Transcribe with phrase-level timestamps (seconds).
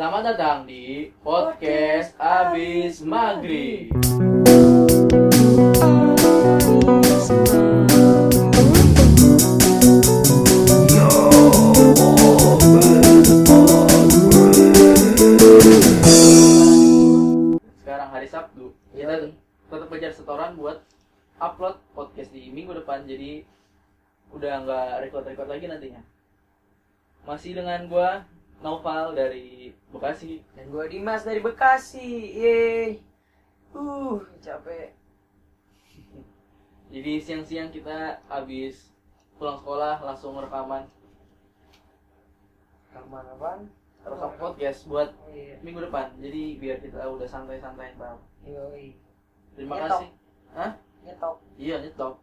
[0.00, 3.92] Selamat datang di podcast Abis Maghrib.
[17.84, 19.36] Sekarang hari Sabtu, kita Yoi.
[19.68, 20.80] tetap kejar setoran buat
[21.36, 23.04] upload podcast di minggu depan.
[23.04, 23.44] Jadi
[24.32, 26.00] udah nggak record-record lagi nantinya.
[27.28, 28.24] Masih dengan gua
[28.60, 30.44] Noval dari Bekasi.
[30.52, 32.36] Dan gue Dimas dari Bekasi.
[32.36, 33.00] Yeay.
[33.70, 34.92] Uh, capek.
[36.90, 38.90] Jadi siang-siang kita habis
[39.34, 40.84] pulang sekolah langsung rekaman
[42.90, 43.70] Kamar apaan?
[44.00, 45.54] rekam podcast buat Oh, iya.
[45.60, 46.10] minggu depan.
[46.18, 48.18] Jadi biar kita udah santai-santai ntar.
[48.42, 48.96] Yoi.
[49.54, 49.88] Terima Nyetok.
[50.02, 50.08] kasih.
[50.50, 50.70] Hah?
[51.04, 51.36] Nyetok.
[51.54, 52.14] Iya nyetok.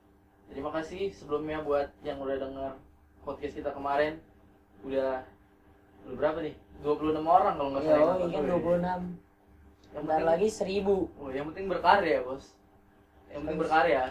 [0.49, 2.71] Terima kasih sebelumnya buat yang udah denger
[3.23, 4.19] podcast kita kemarin.
[4.83, 5.21] Udah
[6.15, 6.55] berapa nih?
[6.85, 8.15] 26 orang kalau nggak salah.
[8.21, 9.17] kan 26.
[9.87, 10.85] Yang Bentar penting, lagi 1000.
[11.17, 12.45] oh, yang penting berkarya, Bos.
[13.33, 14.01] Yang penting berkarya.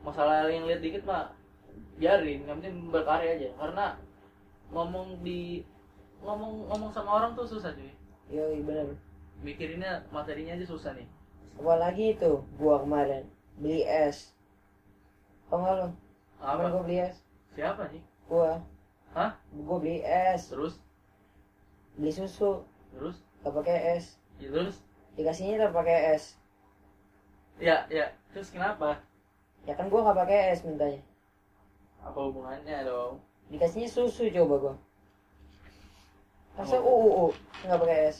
[0.00, 1.32] Masalah yang lihat dikit mah
[2.00, 3.48] biarin, yang penting berkarya aja.
[3.60, 3.86] Karena
[4.72, 5.62] ngomong di
[6.24, 7.92] ngomong ngomong sama orang tuh susah cuy.
[8.32, 8.96] Yoi, bener.
[9.44, 11.04] Mikirinnya materinya aja susah nih.
[11.60, 13.28] Apalagi itu, gua kemarin
[13.60, 14.32] beli es.
[15.52, 15.88] Tau nggak lo?
[16.40, 16.72] Kemarin Apa?
[16.72, 17.16] gua beli es.
[17.52, 18.02] Siapa nih?
[18.26, 18.52] Gua.
[19.12, 19.36] Hah?
[19.52, 20.48] Gua beli es.
[20.48, 20.80] Terus
[21.94, 22.62] Beli susu.
[22.94, 24.16] terus Gak pakai es.
[24.40, 24.76] ya, terus
[25.14, 26.34] Dikasihnya tak pakai es.
[27.62, 28.98] ya ya terus kenapa?
[29.62, 30.98] Ya kan gua gak pakai es mintanya.
[32.02, 33.22] Apa hubungannya dong?
[33.48, 34.74] Dikasihnya susu coba gua.
[36.54, 36.86] Masa Oh.
[36.86, 37.26] UUU
[37.66, 38.18] nggak pakai es?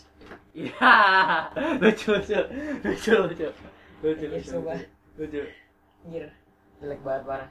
[0.54, 0.74] Iya,
[1.82, 2.34] lucu lucu
[2.82, 3.46] lucu lucu
[4.02, 4.74] lucu lucu coba.
[4.74, 4.86] lucu
[5.18, 5.42] lucu.
[6.04, 6.26] Anjir,
[6.78, 7.50] jelek banget parah.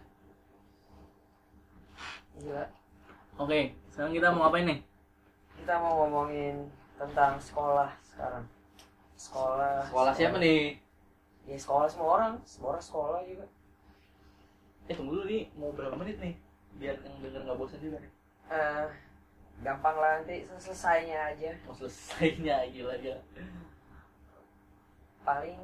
[2.40, 2.66] Gila.
[3.40, 3.60] Oke,
[3.92, 4.80] sekarang kita mau ngapain nih?
[5.64, 6.68] Kita mau ngomongin
[7.00, 8.44] tentang sekolah sekarang.
[9.16, 9.88] Sekolah.
[9.88, 10.76] Sekolah siapa nih?
[11.48, 13.48] Ya sekolah semua orang, semua orang sekolah juga.
[14.92, 16.36] Eh tunggu dulu nih, mau berapa menit nih?
[16.84, 18.12] Biar yang denger nggak bosan juga nih.
[18.52, 18.86] Eh,
[19.64, 21.56] gampang lah nanti selesainya aja.
[21.64, 23.16] Mau selesainya gila ya.
[25.24, 25.56] Paling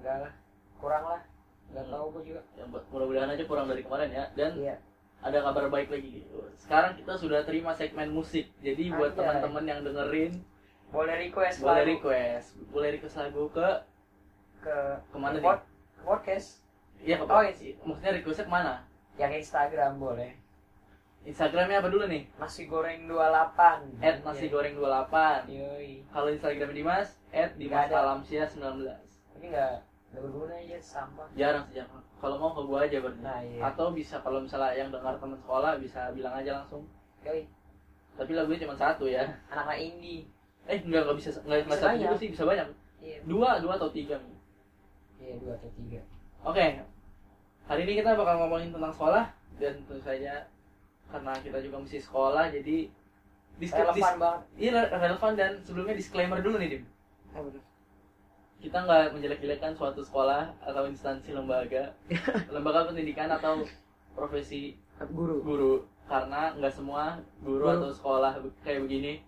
[0.00, 0.32] enggak lah,
[0.80, 1.20] kurang lah.
[1.68, 2.40] Enggak tahu gua juga.
[2.72, 4.24] Buat- mudah-mudahan aja kurang dari kemarin ya.
[4.32, 4.80] Dan Iya.
[5.24, 6.28] Ada kabar baik lagi.
[6.60, 8.52] Sekarang kita sudah terima segmen musik.
[8.60, 10.44] Jadi buat teman-teman yang dengerin
[10.92, 13.68] Boleh request boleh lagu request, boleh request lagu ke
[14.62, 14.76] ke
[15.10, 15.50] ke mana ke nih?
[15.50, 16.48] ke podcast
[17.02, 17.72] Iya ke Oh, iya.
[17.82, 18.74] Maksudnya requestnya ke mana?
[19.14, 20.34] yang Instagram boleh.
[21.24, 22.28] Instagramnya apa dulu nih?
[22.36, 24.04] Nasi goreng 28.
[24.04, 26.04] At nasi goreng 28 Yoi.
[26.12, 27.88] Kalau Instagram Dimas At Dimas.
[27.88, 28.84] Alamsia 19
[29.32, 29.80] Tapi enggak
[30.20, 31.26] berguna aja sampah.
[31.34, 33.60] Jarang sih jarang Kalau mau ke gua aja berarti Nah, iya.
[33.66, 36.86] Atau bisa kalau misalnya yang dengar teman sekolah Bisa bilang aja langsung
[37.26, 37.48] Yoi.
[38.14, 40.28] Tapi lagunya cuma satu ya Anak-anak indie.
[40.70, 42.68] Eh enggak, enggak bisa Enggak Bisa satu juga sih Bisa banyak
[43.04, 43.18] Iya.
[43.28, 44.16] Dua, dua atau tiga
[45.20, 46.00] Iya, dua atau tiga.
[46.44, 46.66] Oke
[47.64, 49.24] Hari ini kita bakal ngomongin tentang sekolah
[49.56, 50.44] Dan tentu saja
[51.12, 52.88] Karena kita juga mesti sekolah Jadi
[53.54, 54.40] Relevan banget.
[54.58, 56.82] Iya relevan dan sebelumnya disclaimer dulu nih Dim.
[58.64, 61.92] Kita nggak menjelek-jelekan suatu sekolah atau instansi lembaga
[62.54, 63.60] lembaga pendidikan atau
[64.16, 64.72] profesi
[65.12, 65.44] Guru.
[65.44, 65.74] guru
[66.08, 67.76] karena nggak semua guru, Guru.
[67.76, 68.32] atau sekolah
[68.64, 69.20] kayak begini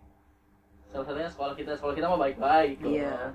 [0.89, 2.79] salah satunya sekolah kita sekolah kita mah baik-baik.
[2.81, 3.35] Iya.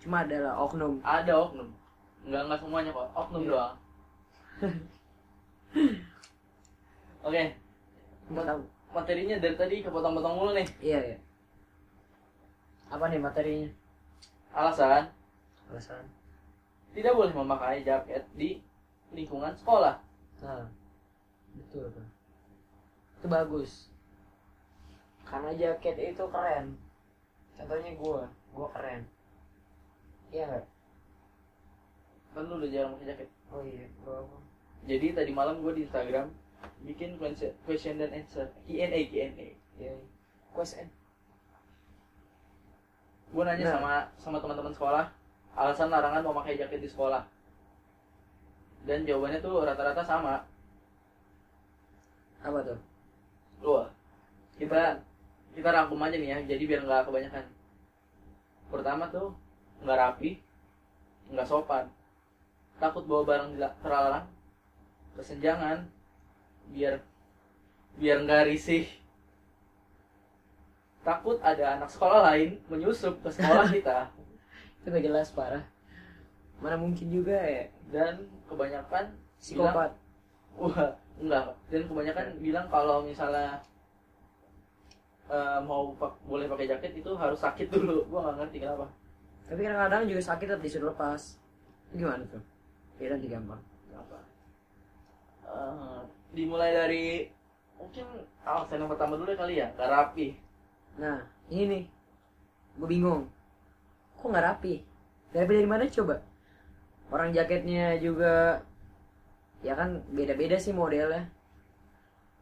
[0.00, 0.98] Cuma adalah oknum.
[1.04, 1.68] ada oknum
[2.26, 3.50] nggak nggak semuanya kok oknum Iya.
[3.52, 3.74] doang
[7.26, 7.42] oke
[8.26, 8.58] Mau tahu?
[8.90, 11.18] materinya dari tadi kepotong-potong mulu nih Iya, iya.
[12.88, 13.68] Apa nih materinya?
[14.50, 15.06] alasan
[15.70, 16.04] Alasan.
[16.96, 18.62] tidak boleh memakai jaket di
[19.12, 20.00] lingkungan sekolah
[20.36, 20.68] Nah.
[21.56, 22.10] Betul, Bang.
[23.16, 23.72] Itu bagus.
[25.24, 26.76] Karena jaket itu keren.
[27.56, 29.08] Contohnya gua, gua keren.
[30.28, 30.66] Iya nggak?
[32.36, 34.36] kan lu udah jarang pakai jaket Oh iya, apa?
[34.84, 36.28] Jadi tadi malam gue di Instagram
[36.84, 39.56] bikin question question dan answer Q&A Q&A.
[39.80, 39.96] Iya.
[40.52, 40.84] Question.
[43.32, 43.72] Gue nanya Nah.
[43.80, 45.08] sama sama teman-teman sekolah
[45.56, 47.24] alasan larangan mau pakai jaket di sekolah.
[48.86, 50.44] Dan jawabannya tuh rata-rata sama.
[52.44, 52.78] Apa tuh?
[53.64, 53.88] Wah,
[54.60, 55.00] kita
[55.56, 56.38] kita rangkum aja nih ya.
[56.44, 57.44] Jadi biar nggak kebanyakan.
[58.68, 59.32] Pertama tuh
[59.82, 60.30] nggak rapi,
[61.32, 61.88] nggak sopan,
[62.76, 63.50] takut bawa barang
[63.80, 64.26] terlarang,
[65.16, 65.88] kesenjangan,
[66.70, 67.00] biar
[67.96, 68.86] biar nggak risih.
[71.06, 74.10] Takut ada anak sekolah lain menyusup ke sekolah kita
[74.86, 75.66] Itu gak jelas parah.
[76.62, 79.10] Mana mungkin juga ya dan kebanyakan
[79.42, 79.90] psikopat.
[80.54, 81.58] Wah, enggak.
[81.68, 83.58] Dan kebanyakan bilang kalau misalnya
[85.26, 88.86] eh, mau pak- boleh pakai jaket itu harus sakit dulu gue nggak ngerti kenapa
[89.50, 91.38] Tapi kadang-kadang juga sakit tapi disuruh lepas.
[91.90, 92.42] Gimana tuh?
[92.98, 93.58] Biar nanti gampang.
[93.90, 94.18] kenapa
[95.46, 96.00] Eh,
[96.30, 97.06] dimulai dari
[97.74, 98.06] mungkin
[98.42, 100.38] alasan yang pertama dulu kali ya nggak rapi
[100.96, 101.20] Nah,
[101.52, 101.84] ini nih.
[102.80, 103.28] Gue bingung.
[104.26, 104.82] Kok nggak rapi?
[105.30, 106.18] Rapi dari mana coba?
[107.14, 108.58] Orang jaketnya juga
[109.62, 111.30] ya kan beda-beda sih modelnya.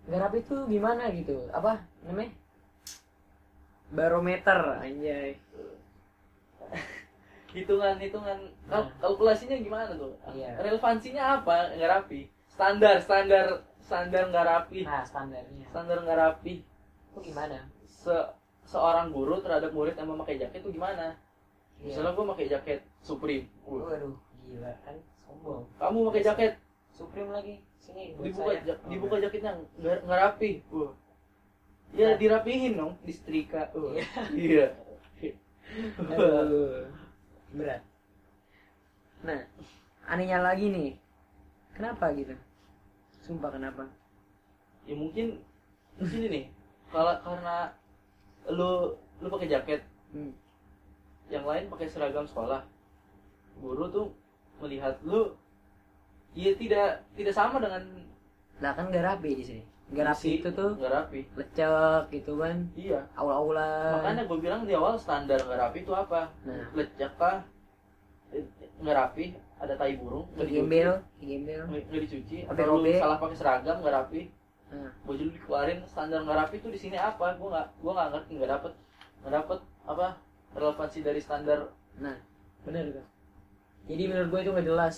[0.09, 1.45] Nggak rapi tuh gimana gitu?
[1.53, 2.33] Apa namanya?
[3.93, 5.37] Barometer anjay.
[7.53, 10.57] hitungan hitungan kal- kalkulasinya gimana tuh Iya.
[10.59, 15.63] relevansinya apa nggak rapi standar standar standar nggak rapi Nah, standarnya.
[15.69, 16.65] standar nggak rapi
[17.15, 17.61] Kok gimana?
[17.87, 18.17] se
[18.67, 21.15] seorang guru terhadap murid yang memakai jaket itu gimana
[21.85, 21.93] Iya.
[21.93, 25.69] misalnya gue pakai jaket Supreme Waduh, gila kan sombong.
[25.77, 26.53] kamu pakai jaket
[26.91, 27.55] Supreme lagi.
[27.77, 28.73] Sini dibuka saya.
[28.73, 30.93] Oh, dibuka jaketnya nggak nggak rapi Wah.
[31.93, 32.17] ya Nah.
[32.17, 33.93] dirapihin dong disetrika Wah.
[34.33, 34.73] Iya.
[35.21, 35.35] iya
[37.51, 37.83] berat.
[39.21, 39.41] Nah,
[40.05, 40.91] anehnya lagi nih,
[41.73, 42.35] kenapa gitu?
[43.21, 43.89] Sumpah kenapa?
[44.85, 45.41] ya mungkin
[45.97, 46.43] mungkin ini
[46.93, 47.73] kalau karena
[48.47, 49.81] lu lu pakai jaket
[50.13, 50.37] Hmm.
[51.33, 52.65] Yang lain pakai seragam sekolah.
[53.61, 54.07] Guru tuh
[54.61, 55.33] melihat lu
[56.35, 57.83] ya tidak tidak sama dengan
[58.63, 59.63] Lah kan gak rapi di sini.
[59.93, 60.79] Gak rapi itu tuh.
[60.79, 61.21] nggak rapi.
[61.37, 63.03] Lecek gitu kan, iya.
[63.19, 63.99] Aula-aula.
[64.01, 66.31] makanya gue bilang di awal standar nggak rapi itu apa?
[66.47, 66.71] Nah.
[66.73, 67.43] lecek kah?
[68.33, 68.47] Eh,
[68.81, 69.35] nggak rapi.
[69.59, 70.61] Ada tai burung nggak dicuci.
[70.61, 71.63] gembel, gembel.
[71.67, 72.39] nggak dicuci.
[72.47, 74.21] Atau lu salah pakai seragam nggak rapi.
[74.73, 77.37] Nah, baju lu dikeluarin standar nggak rapi itu di sini apa?
[77.37, 78.73] Gue nggak gue nggak ngerti nggak dapet
[79.25, 80.07] nggak dapet apa
[80.55, 81.69] relevansi dari standar
[81.99, 82.17] nah,
[82.63, 83.07] bener kan?
[83.85, 84.95] Jadi menurut gue itu gak jelas.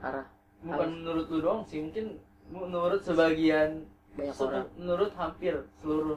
[0.00, 0.26] Arah
[0.64, 0.96] bukan Harus.
[0.96, 2.16] menurut lu doang sih mungkin
[2.48, 3.84] menurut sebagian
[4.16, 4.64] banyak Se- orang.
[4.80, 6.16] menurut hampir seluruh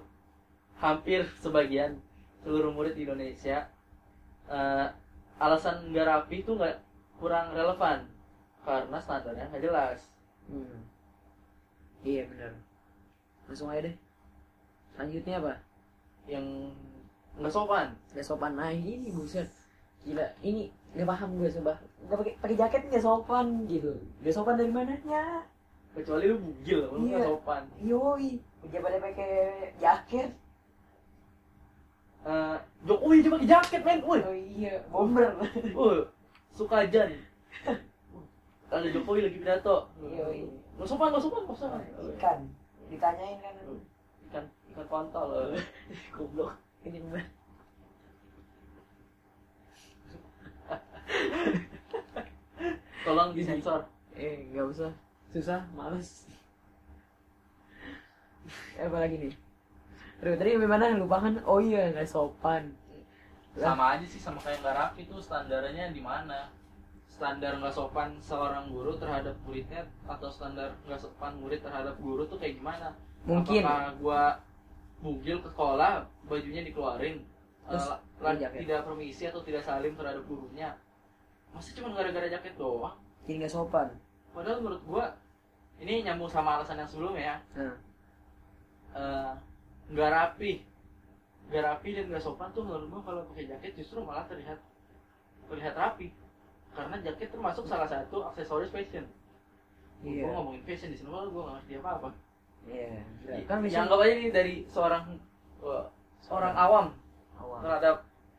[0.78, 2.00] hampir sebagian
[2.42, 3.68] seluruh murid di Indonesia
[4.48, 4.88] eh,
[5.38, 6.80] alasan nggak rapi itu nggak
[7.20, 8.08] kurang relevan
[8.64, 10.00] karena standarnya nggak jelas
[10.48, 10.80] Hmm.
[12.08, 12.56] Iya bener.
[13.52, 13.96] Langsung aja deh.
[14.96, 15.54] Selanjutnya apa?
[16.24, 16.72] yang
[17.38, 17.88] nggak sopan.
[18.14, 18.52] Gak sopan.
[18.58, 19.48] Nah ini buset.
[20.06, 21.74] Gila ini nggak paham gue coba
[22.08, 23.92] nggak pakai pakai jaket nggak sopan gitu.
[24.24, 25.46] Nggak sopan dari mananya
[25.94, 27.28] kecuali lu bugil lu nggak Iya.
[27.28, 27.64] sopan.
[27.82, 28.30] Yoi
[28.68, 29.32] pada pakai
[29.80, 30.30] jaket.
[32.28, 34.00] Eh, Jokowi dia pakai jaket men.
[34.04, 34.20] Woi.
[34.20, 35.32] Oh iya bomber.
[35.78, 36.04] Woi
[36.58, 37.14] sukajan
[38.68, 39.88] ada Jokowi lagi pidato.
[40.02, 40.44] Yoi.
[40.78, 41.82] nggak sopan nggak sopan nggak sopan.
[42.18, 42.40] Ikan.
[42.92, 43.56] Ditanyain kan.
[44.28, 44.46] Ikan
[44.76, 45.56] ikan kontol.
[46.16, 46.56] Goblok
[46.88, 47.24] ini gue
[53.08, 53.88] tolong disensor
[54.18, 54.92] eh nggak usah.
[55.30, 56.26] Susah males.
[58.80, 59.34] Eh, apa lagi nih?
[60.24, 61.38] Aduh, tadi gimana lupa kan?
[61.46, 62.74] Oh iya nggak sopan.
[63.54, 66.50] Sama aja sih sama kayak nggak rapi tuh standarnya di mana?
[67.06, 72.42] Standar nggak sopan seorang guru terhadap muridnya atau standar nggak sopan murid terhadap guru tuh
[72.42, 72.98] kayak gimana?
[73.30, 73.62] Mungkin.
[73.62, 74.24] Apakah gua
[74.98, 77.22] bugil ke sekolah bajunya dikeluarin.
[77.68, 78.60] Terus Eh, pakai jaket.
[78.64, 80.72] tidak permisi atau tidak salim terhadap gurunya.
[81.52, 82.96] Masa cuma gara-gara jaket doang?
[83.28, 83.88] Jadi nggak sopan?
[84.32, 85.06] Padahal menurut gua
[85.78, 87.38] ini nyambung sama alasan yang sebelumnya ya.
[87.60, 87.76] Nah.
[88.96, 89.34] Eh,
[89.92, 90.64] nggak rapi.
[91.52, 94.58] Nggak rapi dan nggak sopan tuh menurut gua kalau pakai jaket justru malah terlihat
[95.52, 96.10] terlihat rapi.
[96.72, 99.06] Karena jaket termasuk salah satu aksesoris fashion.
[100.02, 100.24] Iya.
[100.30, 102.08] gua ngomongin fashion di sini gua gua nggak ngerti apa apa
[102.68, 103.02] iya.
[103.28, 105.04] Kan kan bisa anggap aja nih dari seorang
[105.64, 105.86] uh,
[106.24, 106.86] seorang awam
[107.40, 107.96] awal terhadap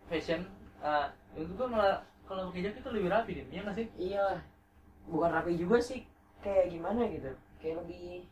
[0.08, 0.44] fashion
[0.80, 1.96] uh, itu gua malah
[2.28, 3.86] kalau pakai jaket tuh lebih rapi deh iya nggak sih?
[3.96, 4.24] Iya
[5.08, 6.04] bukan rapi juga sih
[6.44, 7.32] kayak gimana gitu.
[7.58, 8.28] Kayak lebih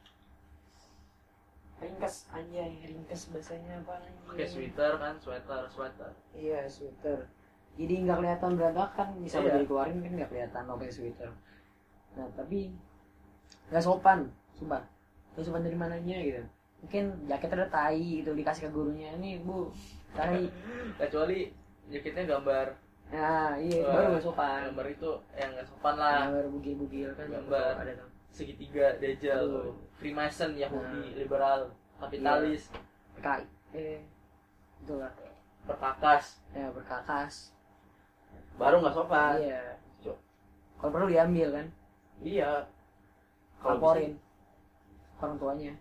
[1.76, 6.10] ringkas anjay ringkas bahasanya apa anjay pakai sweater kan sweater sweater.
[6.32, 7.28] Iya sweater.
[7.76, 9.52] Jadi nggak kelihatan berantakan bisa Iya.
[9.52, 11.30] udah dikeluarin kan nggak kelihatan pakai sweater.
[12.16, 12.72] Nah tapi
[13.68, 14.80] nggak sopan sumpah
[15.36, 16.42] nggak sopan dari mananya gitu.
[16.80, 19.12] Mungkin jaket ada tai gitu dikasih ke gurunya.
[19.16, 19.68] Nih bu
[20.16, 20.48] tai.
[21.00, 21.52] Kecuali
[21.86, 22.66] jaketnya gambar.
[23.06, 24.72] Nah iya baru nggak sopan.
[24.72, 26.20] gambar itu yang nggak sopan lah.
[26.26, 27.72] Gambar bugil-bugil kan Gambar.
[27.78, 28.10] ada tuh.
[28.32, 29.72] segitiga dajjal Aduh.
[29.96, 31.16] Freemason Yahudi Nah.
[31.16, 31.60] liberal
[31.96, 32.68] kapitalis.
[33.16, 34.00] PKI eh
[34.80, 35.12] itu lah.
[35.64, 37.52] Perkakas ya berkakas.
[38.56, 39.36] Baru nggak sopan.
[39.40, 39.76] Iya.
[40.76, 41.66] Kalau perlu diambil kan?
[42.20, 42.68] Iya.
[43.56, 44.20] Kalau laporin
[45.22, 45.72] orang tuanya.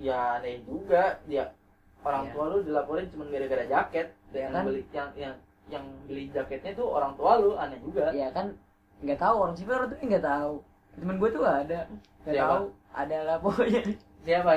[0.00, 1.20] Ya aneh juga.
[1.28, 1.52] Dia
[2.00, 2.32] orang Iya.
[2.32, 4.06] tua lu dilaporin cuma gara-gara jaket.
[4.32, 4.54] Iya dan kan?
[4.54, 5.34] yang beli yang yang
[5.70, 8.10] yang beli jaketnya tuh orang tua lu aneh juga.
[8.16, 8.56] Ya kan?
[9.04, 10.54] Nggak tahu orang sipil orang tuh nggak tahu.
[10.96, 11.80] Temen gue tuh ada.
[12.24, 12.50] Nggak Siapa?
[12.52, 13.82] tahu ada lah pokoknya.
[14.24, 14.50] Siapa?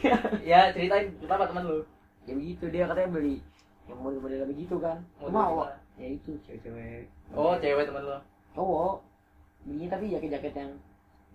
[0.50, 1.80] Ya ceritain kenapa teman lu.
[2.28, 3.38] Ya begitu dia katanya beli
[3.86, 4.98] yang model-model begitu kan.
[5.22, 5.62] Mau.
[5.96, 7.08] ya itu cewek-cewek.
[7.32, 8.18] Oh cewek teman lo
[8.52, 9.00] cowok.
[9.64, 10.72] Belinya tapi jaket-jaket yang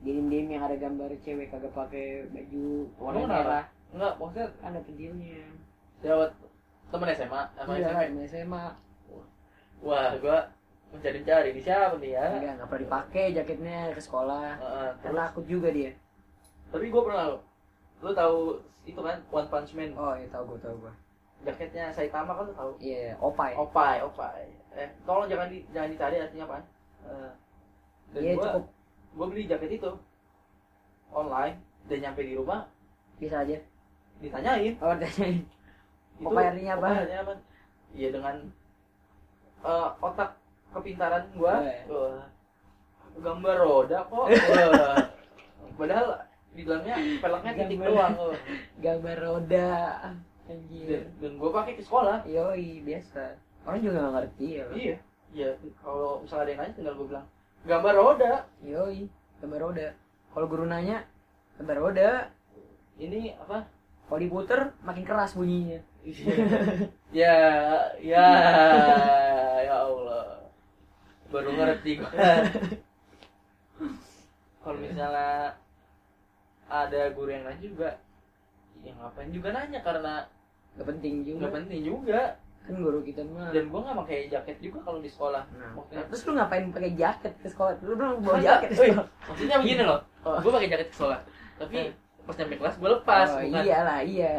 [0.02, 3.66] dim-dim yang ada gambar cewek kagak pakai baju warna merah.
[3.94, 5.42] Enggak maksudnya ada pentilnya
[6.02, 6.32] jawab
[6.90, 8.66] temen SMA sama iya SMP temen SMA
[9.82, 10.40] wah gua
[10.92, 12.26] mencari-cari di siapa nih ya?
[12.34, 14.48] Enggak nggak pernah dipakai jaketnya ke sekolah.
[15.06, 15.16] Terus?
[15.16, 15.92] takut juga dia.
[16.74, 17.38] Tapi gua pernah lo
[18.02, 18.58] lu tahu
[18.90, 19.94] itu kan One Punch Man?
[19.94, 20.94] Oh iya tahu gua tahu gua.
[21.46, 22.72] Jaketnya Saitama kan lu tahu?
[22.82, 23.54] Iya opai.
[23.54, 24.50] Opai opai.
[24.74, 26.58] Eh tolong jangan di, jangan dicari artinya apa
[27.02, 27.32] Eh,
[28.14, 28.66] dan iya gua cukup
[29.16, 29.92] gua beli jaket itu.
[31.12, 32.68] Online dan nyampe di rumah
[33.20, 33.58] bisa aja.
[34.22, 34.78] ditanyain.
[34.78, 35.42] Oh tanyain
[36.22, 36.86] itu Opai artinya apa?
[36.86, 37.34] opai artinya apa?
[37.98, 38.36] Iya dengan
[39.66, 40.30] eh, otak
[40.72, 41.56] kepintaran gua.
[41.66, 41.82] Eh.
[41.90, 42.22] wah,
[43.18, 44.26] gambar roda kok.
[45.82, 46.08] Padahal
[46.54, 47.90] di dalamnya peleknya titik Gambar.
[47.90, 48.34] doang oh.
[48.84, 49.72] gambar roda.
[50.46, 50.86] Anjir.
[50.86, 52.22] Dan, dan gua pakai ke sekolah.
[52.30, 53.34] Yoi biasa.
[53.66, 54.66] Orang juga nggak ngerti ya.
[54.72, 54.96] Iya.
[55.32, 55.50] Iya
[55.82, 57.28] kalau misalnya ada yang nanya tinggal gua bilang
[57.66, 58.34] gambar roda.
[58.66, 59.10] Yoi
[59.42, 59.88] gambar roda.
[60.34, 61.06] Kalau guru nanya
[61.60, 62.10] gambar roda.
[63.02, 63.66] Ini apa?
[64.10, 65.80] Kalau diputer makin keras bunyinya.
[67.12, 67.36] Ya
[68.00, 68.28] ya
[69.68, 70.48] ya Allah.
[71.28, 72.08] Baru ngerti gua.
[74.64, 75.60] Kalau misalnya
[76.72, 77.90] ada guru yang nanya juga
[78.82, 80.24] ya ngapain juga nanya karena
[80.80, 81.38] nggak penting juga.
[81.44, 82.22] nggak penting juga
[82.62, 86.04] kan guru kita mah dan gua nggak pakai jaket juga kalau di sekolah Nah, maksudnya
[86.06, 87.74] terus lu ngapain pakai jaket ke sekolah?
[87.82, 88.46] Lu belum bawa Masa?
[88.48, 89.08] jaket ke Wih, sekolah.
[89.26, 90.38] maksudnya begini loh Oh.
[90.38, 91.20] gua pakai jaket ke sekolah
[91.58, 91.92] tapi Eh.
[92.22, 94.36] pas nyampe kelas gua lepas oh, bukan iyalah, iya.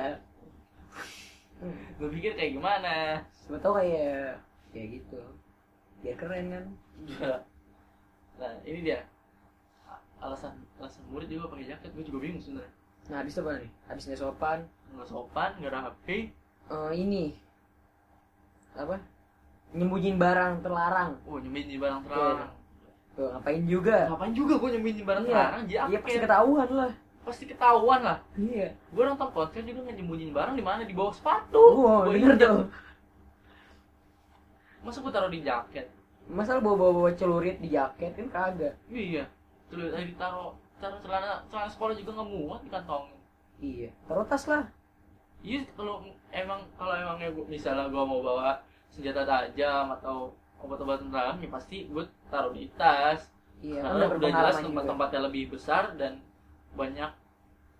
[1.96, 2.94] gua pikir kayak gimana
[3.32, 4.38] Siapa tau kayak
[4.70, 5.18] ya gitu.
[5.98, 6.64] Biar keren kan.
[7.02, 7.34] Iya.
[8.34, 9.02] nah ini dia
[10.18, 12.70] alasan alasan murid juga pakai jaket gue juga bingung sebenarnya
[13.02, 13.70] Nah, habis apa nih?
[13.84, 14.58] Habis nggak sopan.
[14.94, 16.18] nggak sopan nggak rapi
[16.64, 17.34] Eh, ini
[18.74, 18.96] apa?
[19.72, 21.10] Nyembunyiin barang terlarang.
[21.24, 22.52] oh nyembunyi barang terlarang
[23.12, 24.08] Tuh, ngapain juga?
[24.08, 25.30] ngapain juga gue nyembunyi barang Iya.
[25.30, 26.92] terlarang jadi Iya pasti ketahuan lah.
[27.22, 28.68] pasti ketahuan lah Iya.
[28.72, 32.68] gue nonton konser juga nyembunyiin barang di mana di bawah sepatu Wow, Gua bener tuh.
[34.82, 35.86] masa gue taruh di jaket
[36.24, 38.74] Masa lu bawa-bawa celurit di jaket kan kagak.
[38.88, 39.26] iya
[39.68, 43.18] terus tadi ditaruh taruh celana celana sekolah juga nggak muat di kantongin
[43.58, 43.88] Iya.
[44.04, 44.66] Taruh tas lah.
[45.42, 51.38] Iya kalau emang kalau emangnya gua, misalnya gue mau bawa senjata tajam atau obat-obatan terlarang
[51.38, 53.26] ya pasti gue taruh di tas.
[53.62, 56.18] Iya, karena udah udah jelas tempat-tempatnya lebih besar dan
[56.74, 57.10] banyak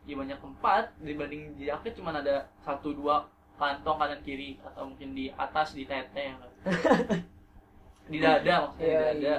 [0.03, 5.15] ya banyak tempat dibanding di jaket cuma ada satu dua kantong kanan kiri atau mungkin
[5.15, 6.35] di atas di tete
[8.11, 9.23] di dada maksudnya Iya, di dada.
[9.23, 9.37] iya.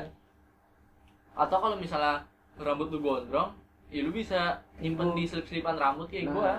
[1.35, 2.23] atau kalau misalnya
[2.55, 3.51] rambut lu gondrong
[3.91, 6.33] ya lu bisa nyimpen di selip-selipan rambut kayak Nah.
[6.33, 6.51] gua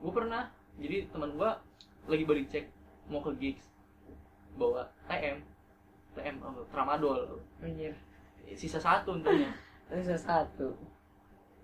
[0.00, 0.42] gua pernah
[0.76, 1.60] jadi teman gua
[2.04, 2.66] lagi balik cek
[3.06, 3.66] mau ke gigs
[4.52, 5.38] bawa TM
[6.12, 7.94] TM apa, tramadol Anjir.
[8.50, 9.50] sisa satu untungnya
[9.90, 10.70] Bisa satu.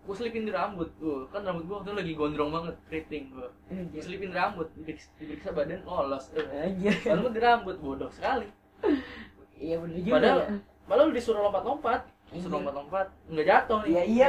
[0.03, 3.49] gue selipin di rambut tuh kan rambut gue waktu itu lagi gondrong banget keriting gue
[3.91, 6.95] gue selipin di rambut diperiksa, badan lolos eh, Anjir.
[7.07, 8.47] rambut di rambut bodoh sekali
[9.57, 10.59] Iya bener juga Padahal- ya.
[10.87, 14.29] malah lu disuruh lompat-lompat disuruh lompat-lompat nggak jatuh nih Iya iya.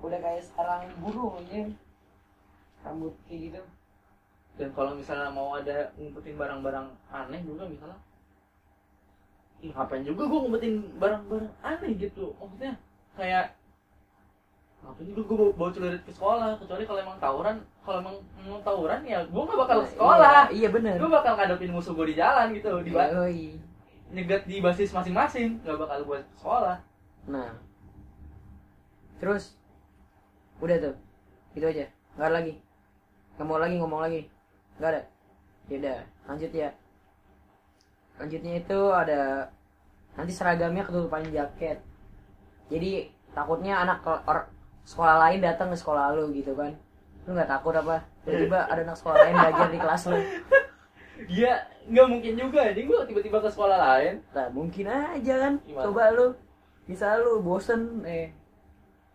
[0.00, 1.60] Udah kayak sarang burung aja.
[2.80, 3.62] Rambut kayak gitu.
[4.56, 7.96] dan kalau misalnya mau ada ngumpetin barang-barang aneh juga misalnya
[9.60, 12.76] Ih, ngapain juga gue ngumpetin barang-barang aneh gitu maksudnya
[13.14, 13.52] kayak
[14.80, 18.60] ngapain juga gue bawa, bawa celurit ke sekolah kecuali kalau emang tawuran kalau emang mau
[18.60, 20.96] tawuran ya gue nggak bakal ke sekolah Iya, iya bener.
[20.96, 23.56] gue bakal ngadepin musuh gue di jalan gitu di ba- Yoi.
[24.10, 26.76] nyegat di basis masing-masing nggak bakal gue ke sekolah
[27.22, 27.52] Nah.
[29.20, 29.52] Terus
[30.58, 30.96] udah tuh.
[31.52, 31.84] Itu aja.
[32.16, 32.54] Enggak ada lagi.
[33.40, 34.28] Mau lagi ngomong lagi.
[34.76, 35.02] Enggak ada.
[35.70, 36.70] Ya udah, lanjut ya.
[38.20, 39.48] Lanjutnya itu ada
[40.12, 41.80] nanti seragamnya ketutupan jaket.
[42.68, 44.50] Jadi takutnya anak or-
[44.84, 46.74] sekolah lain datang ke sekolah lu gitu kan.
[47.24, 48.02] Lu nggak takut apa?
[48.26, 50.20] Tiba-tiba ada anak sekolah lain belajar di kelas lu.
[51.30, 51.52] Iya
[51.84, 55.52] nggak mungkin juga jadi gue tiba-tiba ke sekolah lain Nah, mungkin aja kan.
[55.64, 55.84] Gimana?
[55.88, 56.26] Coba lu.
[56.88, 58.32] Misal lu bosen eh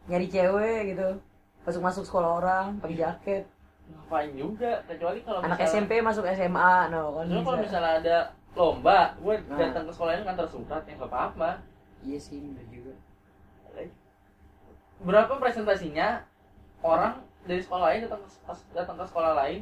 [0.08, 1.20] nyari cewek gitu.
[1.65, 3.44] Masuk-masuk sekolah orang pakai jaket.
[3.87, 8.17] Ngapain juga kecuali kalau Anak misalnya- SMP masuk SMA, no kan kalau misalnya ada
[8.53, 9.57] lomba gue Nah.
[9.59, 11.49] datang ke sekolah ini ngantar surat ya nggak apa-apa
[12.01, 12.93] Iya sih, bener juga.
[14.97, 16.23] berapa presentasinya
[16.79, 18.29] orang dari sekolah lain datang ke
[18.71, 19.61] datang ke sekolah lain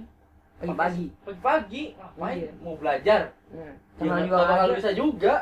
[0.56, 1.06] Pagi-pagi.
[1.26, 2.52] pagi-pagi ngapain Iya.
[2.62, 5.36] mau belajar Nah, ya, kenal nggak juga bakal bisa juga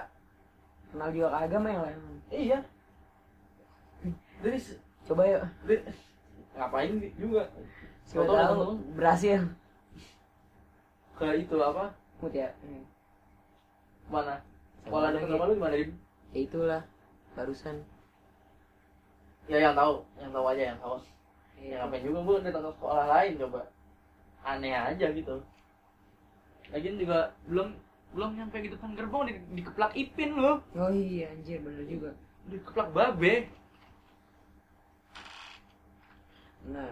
[0.87, 1.99] Kenal juga kagak mah yang lain.
[2.29, 2.59] iya
[4.41, 4.57] dari
[5.03, 5.43] Coba yuk.
[5.65, 5.85] dari-
[6.53, 7.43] ngapain juga
[8.11, 9.39] Siapa tahu berhasil.
[11.15, 11.95] ke itu apa?
[12.19, 12.51] Mut ya?
[12.59, 12.83] Hmm.
[14.11, 14.43] mana?
[14.83, 15.15] Sama sekolah lagi.
[15.15, 15.91] dekat rumah lu gimana Dim?
[16.35, 16.81] ya itulah
[17.39, 17.77] barusan.
[19.47, 20.03] Ya yang tahu.
[20.19, 20.95] Yang tahu aja yang tahu.
[20.99, 21.75] Ya Iya.
[21.85, 22.33] ngapain juga bu?
[22.43, 23.61] Datang ke sekolah lain coba.
[24.43, 25.35] Aneh aja gitu.
[26.75, 27.67] Lagian juga belum
[28.11, 32.11] belum nyampe di depan gerbang di, dikeplak ipin loh oh iya anjir bener juga.
[32.51, 33.47] Dikeplak babe.
[36.67, 36.91] Nah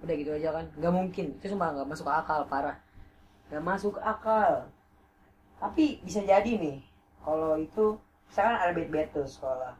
[0.00, 0.66] udah gitu aja kan.
[0.76, 1.26] Nggak mungkin.
[1.36, 2.76] Itu cuma nggak masuk akal parah.
[3.48, 4.68] Nggak masuk akal.
[5.60, 6.80] Tapi bisa jadi nih
[7.20, 9.76] kalau itu misalkan ada bed bed tuh sekolah.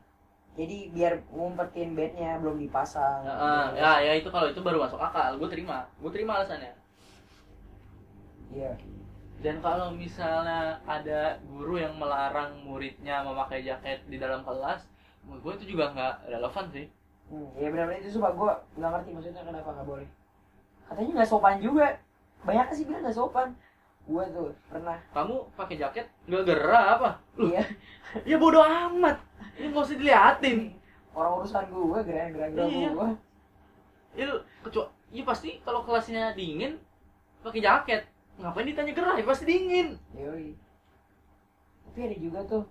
[0.58, 3.24] Jadi biar ngumpetin bednya belum dipasang.
[3.24, 5.40] Ya, ya ya itu kalau itu baru masuk akal.
[5.40, 5.88] Gue terima.
[6.02, 6.74] Gue terima alasannya.
[8.50, 8.74] Iya.
[9.40, 14.84] Dan kalau misalnya ada guru yang melarang muridnya memakai jaket di dalam kelas
[15.24, 16.86] menurut gue itu juga nggak relevan sih
[17.30, 20.08] Hmm, ya benar-benar itu sumpah gue nggak ngerti maksudnya kenapa nggak boleh.
[20.84, 21.86] Katanya nggak sopan juga.
[22.42, 23.48] Banyak sih bilang nggak sopan.
[24.02, 24.98] Gue tuh pernah.
[25.14, 27.62] kamu pakai jaket nggak gerah apa Iya.
[28.30, 29.22] ya bodoh amat
[29.54, 30.58] ini nggak usah diliatin
[31.12, 32.90] Orang urusan gue gerak-gerak Iya.
[32.90, 33.08] gue.
[34.10, 36.74] ya lu kecuali ya pasti kalau kelasnya dingin
[37.40, 38.02] pakai jaket
[38.34, 40.58] ngapain ditanya gerah ya pasti dingin Yoi.
[41.86, 42.64] Tapi ada juga tuh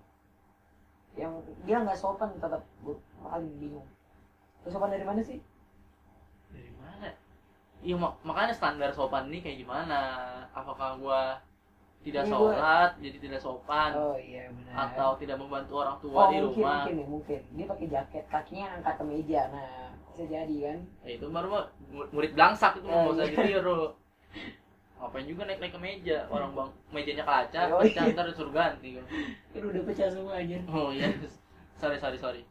[1.16, 1.32] yang
[1.64, 3.88] dia nggak sopan tetap gue paling bingung.
[4.68, 5.40] Sopan dari mana sih?
[6.52, 7.10] dari mana?
[7.80, 10.00] Iya mak- makanya standar sopan ini kayak gimana?
[10.52, 11.40] Apakah gua
[12.00, 13.92] tidak Ini gua- sholat jadi tidak sopan?
[13.96, 14.74] Oh iya benar.
[14.94, 16.82] atau tidak membantu orang tua oh, di mungkin, rumah?
[16.86, 17.40] mungkin mungkin.
[17.56, 19.42] Dia pakai jaket kakinya angkat ke meja.
[19.52, 19.72] Nah
[20.12, 20.78] bisa jadi kan?
[21.04, 23.36] Ya, itu baru mah mu- murid belangsak itu Oh, mau usah iya.
[23.36, 23.82] ditiru.
[25.00, 26.18] Ngapain juga naik naik ke meja?
[26.28, 28.14] Orang bang mejanya kaca Oh, pecah iya.
[28.14, 29.00] ntar disuruh ganti.
[29.56, 31.08] Kan udah pecah semua aja oh iya.
[31.80, 32.44] Sorry sorry sorry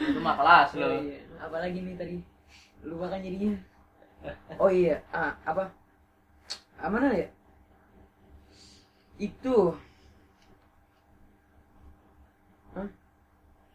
[0.00, 1.18] itu mah kelas Oh, lo iya.
[1.38, 2.16] Apalagi nih tadi?
[2.82, 3.52] Lupa kan jadinya.
[4.56, 5.64] Oh iya, ah, apa?
[6.76, 7.28] Ah, mana ya?
[9.16, 9.76] Itu.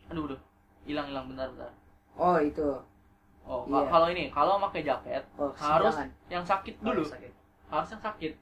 [0.05, 0.39] aduh aduh
[0.85, 1.71] hilang hilang bentar bentar
[2.15, 2.61] Oh, itu.
[3.43, 3.73] oh Iya.
[3.75, 6.09] ka- kalau ini kalau pakai jaket Oh, harus sidangan.
[6.29, 7.31] yang sakit dulu Oh, sakit.
[7.67, 8.33] harus yang sakit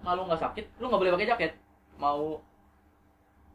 [0.00, 1.52] kalau nggak sakit lu nggak boleh pakai jaket
[1.96, 2.40] mau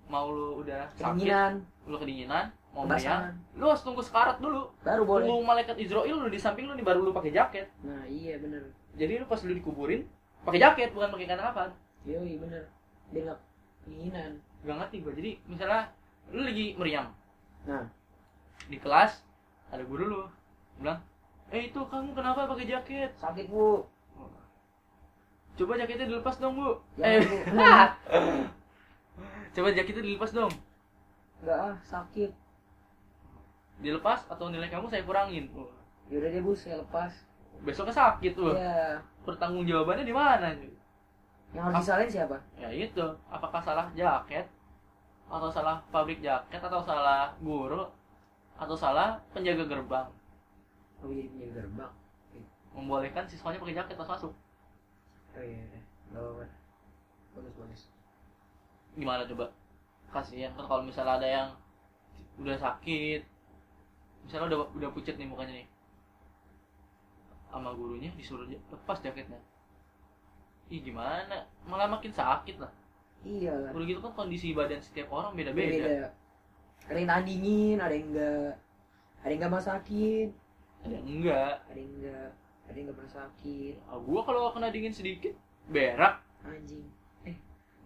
[0.06, 3.32] mau lu udah sakit Kedinginan, lu kedinginan mau kebasahan.
[3.54, 5.24] lu harus tunggu sekarat dulu Baru boleh.
[5.24, 8.62] tunggu malaikat Israel lu di samping lu nih baru lu pakai jaket Nah, iya bener.
[8.94, 10.04] jadi lu pas lu dikuburin
[10.42, 11.72] pakai jaket bukan pakai kain apa
[12.04, 12.68] Yoi, bener.
[13.10, 13.38] Dia nggak
[13.80, 14.36] kedinginan.
[14.60, 15.88] gak ngerti gua jadi misalnya
[16.28, 17.08] lu lagi meriang
[17.64, 17.86] Nah.
[18.64, 19.24] di kelas
[19.70, 20.22] ada guru lu
[20.76, 21.00] bilang
[21.48, 23.86] eh itu kamu kenapa pakai jaket Sakit, Bu.
[25.54, 27.36] coba jaketnya dilepas dong bu Jangan, eh Bu.
[29.54, 30.50] Coba jaketnya dilepas dong
[31.40, 32.32] Enggak ah, sakit.
[33.84, 35.52] Dilepas atau nilai kamu saya kurangin
[36.08, 37.12] Yaudah deh, Bu, saya lepas.
[37.62, 39.00] besoknya sakit tuh Iya.
[39.24, 40.52] pertanggung jawabannya di mana
[41.54, 42.38] Yang harus disalahin siapa?
[42.58, 44.48] ya itu apakah salah jaket
[45.28, 47.88] atau salah pabrik jaket atau salah guru
[48.56, 50.08] atau salah penjaga gerbang
[51.00, 51.92] Oh, jadi punya gerbang.
[52.72, 54.32] membolehkan siswanya pakai jaket pas masuk
[55.34, 55.82] Oh iya, iya.
[56.10, 56.46] Gak apa-apa.
[57.34, 57.82] Bagus, bagus.
[58.94, 59.50] gimana coba
[60.08, 61.48] kasihan kan kalau misalnya ada yang
[62.38, 63.26] udah sakit
[64.26, 65.68] misalnya udah udah pucat nih mukanya nih.
[67.52, 69.40] Sama gurunya disuruh lepas jaketnya.
[70.74, 71.46] Ih gimana?
[71.70, 72.72] Malah makin sakit lah.
[73.24, 73.72] Iya lah.
[73.72, 75.88] udah gitu kan kondisi badan setiap orang beda-beda.
[75.88, 76.08] Beda
[76.88, 78.52] ada yang tahan dingin ada yang enggak
[79.24, 80.28] ada yang enggak masakin
[80.84, 82.30] ada yang enggak ada yang enggak
[82.68, 85.34] ada yang enggak masakin ah, gua kalau kena dingin sedikit
[85.72, 86.20] berak.
[86.44, 86.88] Anjing.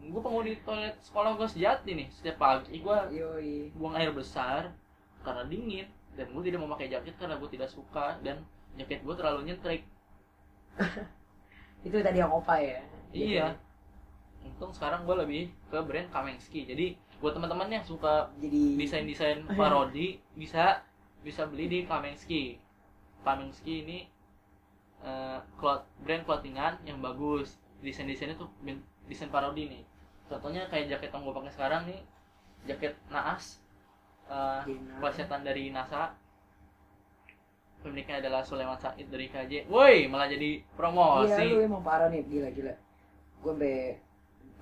[0.08, 2.82] Gua penghuni toilet sekolah gua sejati nih setiap pagi.
[2.82, 3.70] Gua yoi.
[3.78, 4.74] buang air besar
[5.22, 5.86] karena dingin
[6.18, 8.42] dan gue tidak memakai jaket karena gue tidak suka dan
[8.76, 9.82] jaket gue terlalu nyentrik.
[11.88, 12.82] Itu tadi yang opa ya?
[13.14, 13.48] Iya.
[14.42, 20.18] Untung sekarang gue lebih ke brand Kamensky jadi buat teman-teman yang suka jadi desain-desain parodi
[20.34, 20.82] bisa
[21.22, 22.58] bisa beli di Kamensky
[23.22, 24.00] Kamensky ini
[25.04, 27.60] eh, cloth brand clothingan yang bagus.
[27.84, 29.84] Desain-desainnya tuh ben- desain parodi nih.
[30.32, 32.02] Contohnya kayak jaket yang gue pakai sekarang nih
[32.68, 33.60] jaket naas
[34.30, 34.62] eh,
[35.00, 36.14] plesetan dari NASA
[37.84, 42.22] pemiliknya adalah Sulaiman Said dari KJ woi malah jadi iya promosi lu emang parah nih
[42.32, 42.74] gila gila
[43.44, 43.74] gue be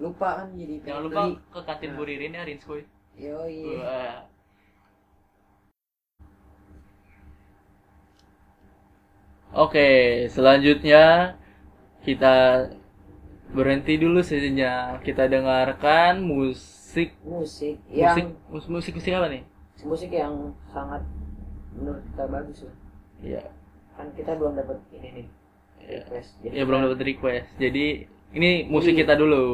[0.04, 1.36] lupa kan jadi jangan lupa beli.
[1.54, 1.98] ke kantin Nah.
[1.98, 2.82] Bu Ririn ya Rinskoy
[3.16, 4.28] yoi Wah.
[9.56, 9.88] Oke,
[10.36, 11.04] selanjutnya
[12.06, 12.68] kita
[13.56, 15.02] berhenti dulu sejenak.
[15.08, 18.18] Kita dengarkan musik musik musik yang
[18.52, 19.44] mus- musik musik apa nih?
[19.86, 20.34] Musik yang
[20.66, 21.02] sangat
[21.72, 22.76] menurut kita bagus lah.
[23.18, 23.42] Iya.
[23.96, 25.28] kan kita belum dapat ini nih
[25.80, 26.04] Ya.
[26.04, 26.36] request.
[26.42, 27.48] Jadi ya belum dapat request.
[27.56, 27.86] Jadi
[28.34, 29.46] ini musik Jadi- kita dulu.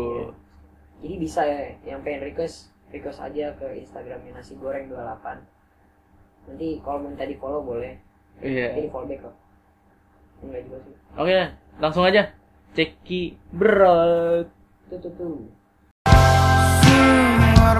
[0.98, 5.46] jadi bisa ya yang pengen request request aja ke instagramnya nasi goreng 28
[6.44, 8.02] nanti kalau minta di follow boleh.
[8.39, 8.74] Iya.
[8.74, 9.36] Nanti di follow back kok
[10.41, 10.96] enggak juga sih.
[11.15, 11.38] Oke
[11.78, 12.24] langsung aja.
[12.72, 14.48] Ceki berat
[14.88, 15.38] tuh tuh tuh.
[16.82, 17.78] Sinar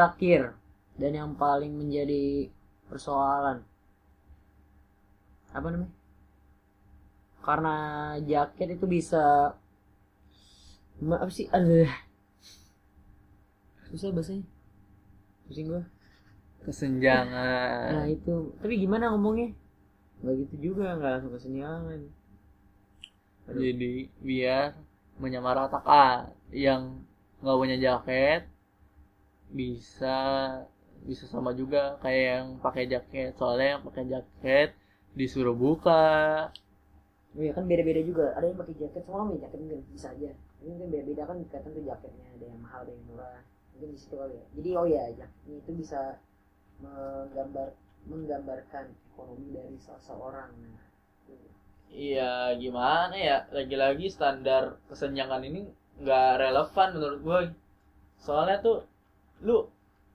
[0.00, 0.42] terakhir
[1.00, 2.48] dan yang paling menjadi
[2.88, 3.58] persoalan
[5.54, 5.90] apa namanya?
[7.46, 7.74] Karena
[8.30, 9.24] jaket itu bisa
[11.00, 11.46] Ma- apa sih?
[11.52, 11.88] Aduh.
[13.90, 14.44] susah bahasanya
[15.46, 15.82] pusing gua
[16.64, 19.48] kesenjangan nah itu tapi gimana ngomongnya
[20.22, 22.00] nggak gitu juga nggak langsung kesenjangan
[23.48, 23.64] Aduh.
[23.64, 23.92] jadi
[24.28, 24.66] biar
[25.22, 26.32] menyamaratakan
[26.64, 26.82] yang
[27.42, 28.40] nggak punya jaket
[29.50, 30.18] bisa
[31.04, 34.68] bisa sama juga kayak yang pakai jaket soalnya yang pakai jaket
[35.16, 36.48] disuruh buka
[37.30, 38.34] Oh iya kan beda-beda juga.
[38.34, 40.30] Ada yang pakai jaket, semua orang punya jaket mungkin bisa aja.
[40.34, 43.38] Tapi mungkin beda-beda kan kelihatan tuh jaketnya ada yang mahal, ada yang murah.
[43.70, 44.44] Mungkin di situ kali ya.
[44.58, 46.00] Jadi oh ya jaketnya itu bisa
[46.82, 47.68] menggambar
[48.10, 48.84] menggambarkan
[49.14, 50.50] ekonomi dari seseorang.
[50.58, 50.82] Nah.
[51.90, 53.46] Iya, gimana ya?
[53.50, 55.70] Lagi-lagi standar kesenjangan ini
[56.02, 57.40] nggak relevan menurut gue.
[58.18, 58.89] Soalnya tuh
[59.40, 59.68] lu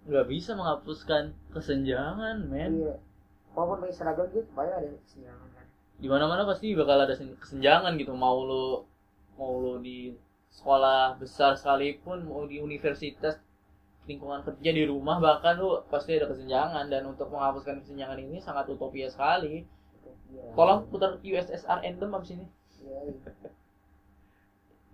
[0.06, 2.86] nggak bisa menghapuskan kesenjangan, men.
[2.86, 2.96] Iya.
[3.58, 5.66] Walaupun pakai seragam gitu, supaya ada kesenjangan kan.
[5.98, 8.14] Di mana-mana pasti bakal ada sen- kesenjangan gitu.
[8.14, 8.86] Mau lu
[9.36, 10.14] mau lu di
[10.54, 13.42] sekolah besar sekalipun, mau di universitas,
[14.06, 18.70] lingkungan kerja di rumah bahkan lu pasti ada kesenjangan dan untuk menghapuskan kesenjangan ini sangat
[18.70, 19.66] utopia sekali.
[20.30, 20.54] Iya.
[20.54, 22.48] Tolong putar USSR Anthem abis ini.
[22.86, 23.00] Iya.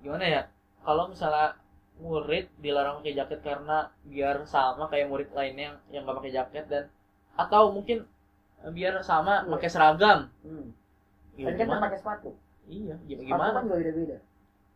[0.01, 0.41] gimana ya
[0.81, 1.53] kalau misalnya
[1.99, 3.77] murid dilarang pakai jaket karena
[4.07, 6.83] biar sama kayak murid lainnya yang yang nggak pakai jaket dan
[7.37, 8.05] atau mungkin
[8.61, 9.49] biar sama Iya.
[9.53, 10.67] pakai seragam Hmm.
[11.37, 12.29] ya, Kan kan pakai sepatu.
[12.69, 14.17] iya ya, Sepatu gimana kan juga beda-beda.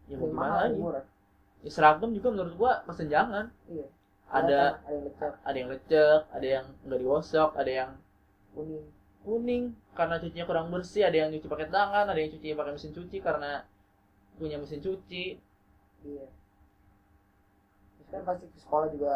[0.10, 1.06] ya gimana mahal, lagi murah.
[1.66, 3.86] Ya, seragam juga menurut gua kesenjangan Iya.
[4.30, 7.92] ada Kelihatan, ada yang lecek, ada yang lecek ada yang nggak digosok ada yang
[8.56, 8.86] kuning.
[9.26, 9.64] kuning
[9.98, 13.18] karena cucinya kurang bersih ada yang cuci pakai tangan ada yang cuci pakai mesin cuci
[13.22, 13.52] karena
[14.40, 15.26] punya mesin cuci
[16.06, 16.26] Iya.
[18.16, 19.14] Kan pasti ke sekolah juga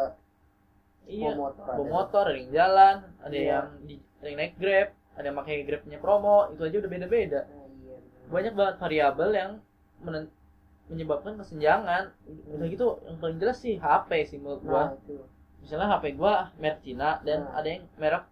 [1.06, 1.64] iya bawa motor.
[1.66, 1.90] bawa ada.
[1.90, 3.48] motor ada yang jalan ada Iya.
[3.50, 7.06] yang di, ada yang naik grab ada yang pakai grabnya promo itu aja udah beda
[7.08, 7.96] beda Nah, iya.
[7.96, 8.28] bener.
[8.30, 9.50] banyak banget variabel yang
[9.98, 10.32] menen-
[10.86, 12.02] menyebabkan kesenjangan
[12.50, 15.16] udah gitu yang paling jelas sih HP sih menurut gua Nah, itu.
[15.60, 17.56] misalnya HP gua merek Cina dan Nah.
[17.56, 18.24] ada yang merek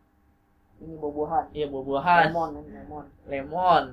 [0.78, 1.44] Ini buah-buahan.
[1.52, 3.04] iya buah-buahan Lemon, lemon.
[3.26, 3.84] lemon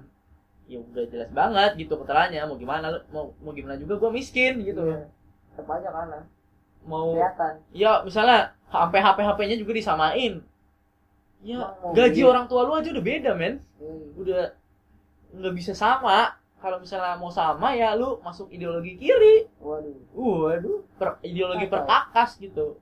[0.66, 4.62] ya udah jelas banget gitu keterangannya mau gimana lu- mau mau gimana juga gua miskin
[4.62, 5.10] gitu Iya.
[5.52, 6.24] Tetap aja kalah.
[6.86, 7.54] Mau Kelihatan.
[7.72, 10.34] ya misalnya HP HP HP-nya juga disamain
[11.42, 13.94] ya mau gaji orang tua lu aja udah beda men Iya.
[14.16, 14.42] udah
[15.36, 19.94] nggak bisa sama kalau misalnya mau sama ya lu masuk ideologi kiri Waduh.
[20.16, 22.80] waduh per, ideologi perkakas gitu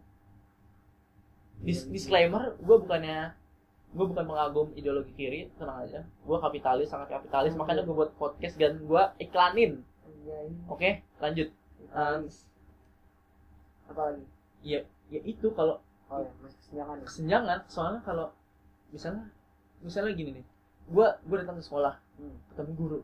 [1.60, 1.92] Dis- Ideologi.
[1.92, 3.36] disclaimer gue bukannya
[3.90, 7.60] gue bukan pengagum ideologi kiri tenang aja gue kapitalis sangat kapitalis Hmm.
[7.60, 9.84] makanya gue buat podcast dan gue iklanin
[10.24, 10.58] Iya, ini.
[10.68, 10.90] oke
[11.20, 11.50] lanjut
[11.90, 12.26] Um,
[13.94, 14.24] Apa lagi?
[14.64, 15.78] ya ya itu kalau
[16.10, 17.06] Oh ya, masih kesenjangan ya.
[17.08, 18.28] kesenjangan soalnya kalau
[18.90, 19.24] misalnya
[19.82, 20.46] misalnya gini nih
[20.88, 22.38] gue gue datang ke sekolah Hmm.
[22.54, 23.00] ketemu guru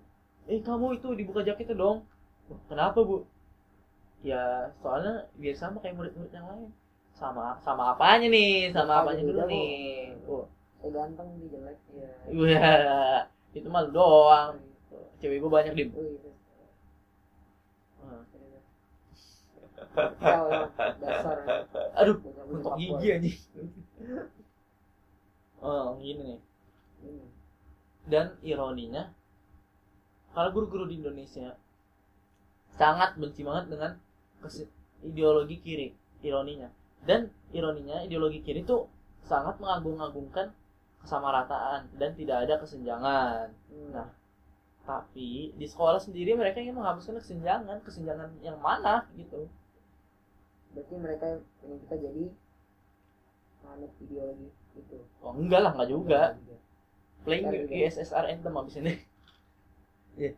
[0.45, 2.05] eh kamu itu dibuka jaketnya dong
[2.45, 3.25] Wah, kenapa bu
[4.21, 6.69] ya soalnya biar sama kayak murid-murid yang lain
[7.15, 10.45] sama sama apanya nih sama Apa apanya dulu nih oh
[10.79, 11.77] Saya ganteng dia jelek.
[11.91, 12.09] Iya.
[12.29, 12.71] iya
[13.51, 14.61] itu mah lu doang
[15.19, 16.31] cewek gue banyak dim Oh, iya.
[17.99, 18.23] Hmm.
[19.95, 21.37] Kau emang dasar.
[21.43, 21.55] ya.
[21.99, 22.17] aduh
[22.49, 23.31] untuk gigi aja
[25.59, 26.39] oh gini nih
[28.09, 29.11] dan ironinya
[30.33, 31.57] kalau guru-guru di Indonesia
[32.79, 33.91] sangat benci banget dengan
[35.03, 35.87] ideologi kiri
[36.23, 36.71] ironinya
[37.03, 38.87] dan ironinya ideologi kiri itu
[39.27, 40.55] sangat mengagung-agungkan
[41.03, 43.93] kesamarataan dan tidak ada kesenjangan Hmm.
[43.93, 44.09] Nah.
[44.83, 49.45] tapi di sekolah sendiri mereka ingin menghapuskan kesenjangan kesenjangan yang mana gitu
[50.69, 51.27] Berarti mereka
[51.65, 52.23] ingin kita jadi
[53.65, 54.97] manut ideologi itu.
[55.21, 56.21] oh enggak lah enggak juga.
[57.25, 57.73] Playing Enggak juga.
[57.89, 58.93] USSR anthem abis ini.
[60.19, 60.31] Iya.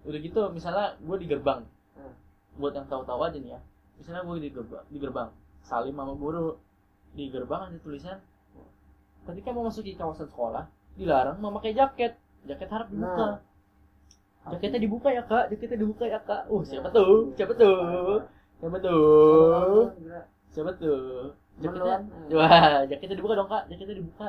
[0.00, 1.60] udah gitu misalnya gue di gerbang.
[1.92, 2.14] Hmm.
[2.56, 3.60] buat yang tahu-tahu aja nih ya.
[4.00, 5.28] Misalnya gue di gerbang di gerbang.
[5.60, 6.56] Salim sama guru.
[7.12, 8.18] Di gerbang ada tulisan
[9.28, 10.64] ketika mau masuk ke kawasan sekolah
[10.96, 12.16] dilarang memakai jaket.
[12.48, 13.44] Jaket harap dibuka.
[14.40, 14.50] Nah.
[14.56, 15.52] jaketnya dibuka ya kak.
[15.52, 16.48] Jaketnya dibuka ya kak.
[16.48, 16.96] Uh siapa Nah.
[16.96, 17.36] tuh?
[17.36, 18.24] Siapa tuh
[18.60, 20.20] siapa tuh Gila.
[20.52, 21.96] siapa tuh jaketnya
[22.38, 23.64] wah jaketnya dibuka dong kak.
[23.68, 24.28] Jaketnya dibuka.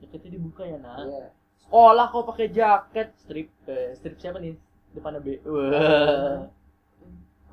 [0.00, 0.96] Jaketnya dibuka ya nak.
[1.04, 1.26] Iya.
[1.64, 3.08] sekolah kau pakai jaket.
[3.20, 4.56] Strip eh, strip siapa nih?
[4.96, 5.40] Depannya B.
[5.44, 6.48] Wah.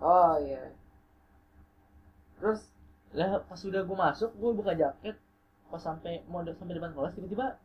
[0.03, 0.71] Oh iya.
[2.37, 2.61] Terus?
[3.15, 5.15] Lah pas sudah gue masuk gue buka jaket.
[5.67, 7.59] Pas sampai mau sampai depan kelas tiba-tiba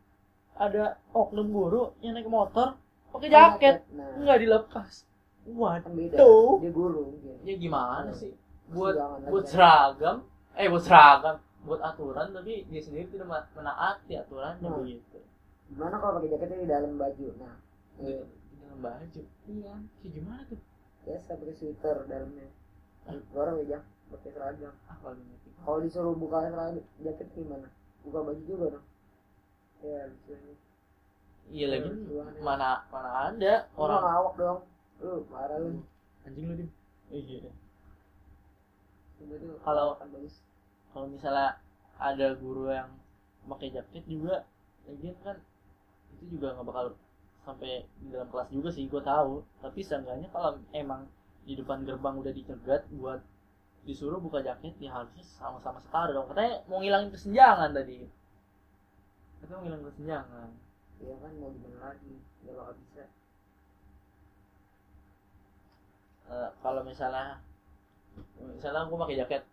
[0.53, 2.77] ada oknum guru yang naik motor
[3.11, 3.75] pakai jaket.
[3.95, 5.07] Nah, nggak dilepas.
[5.43, 6.59] Kan waduh.
[6.63, 7.05] Dia guru.
[7.43, 8.31] Ya gimana sih
[8.71, 8.95] buat
[9.27, 10.23] buat seragam
[10.55, 14.81] eh buat seragam buat aturan tapi dia sendiri tidak menaati aturannya Hmm.
[14.83, 15.19] begitu
[15.73, 17.25] Gimana kalau pakai jaketnya di dalam baju?
[17.39, 17.55] Nah,
[17.97, 18.21] di, iya.
[18.21, 19.73] di dalam baju Iya.
[20.03, 20.59] ya gimana tuh
[21.03, 22.47] Biasa pakai sweater dalamnya.
[23.07, 25.49] Pakai jak- pakai seragam Ah, kalau gitu.
[25.65, 27.67] kalau disuruh buka seragam jaket gimana
[28.03, 28.85] buka baju juga dong
[29.81, 30.35] ya bisa
[31.49, 31.89] Iya lagi.
[32.39, 34.59] Mana mana ada orang orang awak dong
[35.01, 35.69] lu marah lu
[36.23, 36.69] anjing lu dim.
[37.13, 37.49] Iya.
[39.63, 39.97] Kalau-
[40.93, 41.57] Kalau misalnya
[41.97, 42.89] ada guru yang
[43.49, 44.45] pakai jaket juga,
[44.85, 45.37] lagian kan
[46.13, 46.85] itu juga nggak bakal
[47.41, 49.41] sampai di dalam kelas juga sih gue tahu.
[49.61, 51.09] Tapi seenggaknya kalau emang
[51.45, 53.21] di depan gerbang udah dicegat buat
[53.83, 56.29] disuruh buka jaket ya harusnya sama-sama setara dong.
[56.29, 58.05] Katanya mau ngilangin kesenjangan tadi.
[59.41, 60.49] Katanya mau ngilangin kesenjangan.
[61.03, 62.15] ya kan mau gimana lagi
[62.47, 63.03] nggak bakal bisa
[66.25, 67.39] Eh, kalau misalnya
[68.39, 69.43] misalnya gue pakai jaket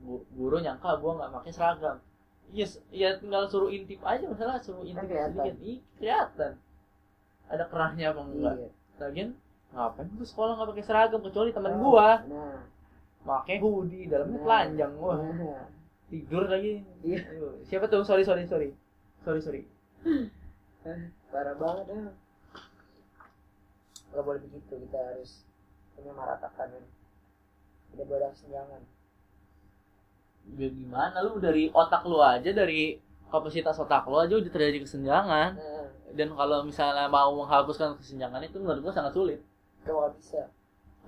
[0.00, 1.96] gu- guru nyangka gue nggak pakai seragam.
[2.52, 5.34] Iya s- ya tinggal suruh intip aja misalnya suruh intip kelihatan.
[5.34, 6.52] sedikit Ih, kelihatan.
[7.48, 8.54] Ada kerahnya apa enggak?
[8.56, 8.68] Iya.
[8.98, 9.28] Lagian
[9.72, 12.20] ngapain gue sekolah nggak pakai seragam kecuali teman Oh, gua.
[12.24, 12.60] nah.
[13.22, 14.44] Pakai hoodie dalamnya Nah.
[14.44, 15.16] telanjang wah.
[15.16, 15.66] nah.
[16.08, 16.84] tidur lagi.
[17.00, 17.20] Iya.
[17.64, 18.04] Siapa tuh?
[18.04, 18.76] Sorry sorry sorry.
[19.22, 19.62] Sorry sorry.
[21.30, 22.00] Parah banget ya
[24.10, 25.40] nggak boleh begitu kita harus
[25.98, 26.84] menyamaratakan kan
[27.92, 28.82] tidak boleh ada kesenjangan
[30.58, 31.16] ya gimana?
[31.22, 32.98] Lu dari otak lu aja dari
[33.30, 35.50] kapasitas otak lu aja udah terjadi kesenjangan.
[35.56, 39.40] Nah dan kalau misalnya mau menghapuskan kesenjangan itu menurut gua sangat sulit.
[39.80, 40.42] Itu nggak bisa.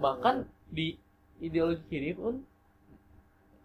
[0.01, 0.97] Bahkan di
[1.45, 2.41] ideologi kiri pun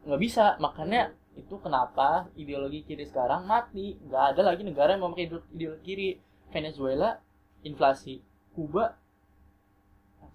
[0.03, 0.60] nggak bisa.
[0.60, 3.95] Makanya itu kenapa ideologi kiri sekarang mati.
[4.03, 6.10] Nggak ada lagi negara yang memakai ide- ideologi kiri.
[6.49, 7.21] Venezuela
[7.63, 8.19] inflasi.
[8.51, 8.98] Kuba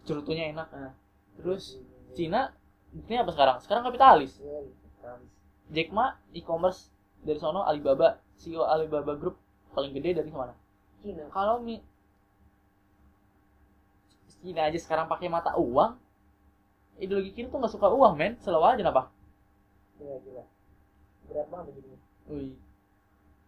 [0.05, 0.93] cerutunya enak nah.
[1.41, 1.81] terus
[2.15, 2.55] Cina
[2.95, 3.57] buktinya apa sekarang?
[3.59, 4.39] Sekarang kapitalis.
[4.39, 5.31] Iya, kapitalis.
[5.75, 6.95] Jack Ma e-commerce
[7.27, 9.35] dari sono Alibaba CEO Alibaba Group
[9.75, 10.55] paling gede dari mana?
[11.03, 11.27] Cina.
[11.35, 11.83] Kalau mi
[14.41, 15.99] Cina aja sekarang pakai mata uang
[17.03, 18.39] ideologi kiri tuh nggak suka uang men.
[18.39, 19.11] Selalu aja apa
[19.99, 20.45] gila gila.
[21.27, 22.01] Berat banget jadinya.
[22.31, 22.55] Wih,